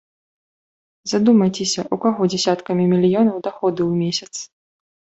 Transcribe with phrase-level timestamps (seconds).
[1.11, 4.33] Задумайцеся, у каго дзясяткамі мільёнаў даходы ў месяц.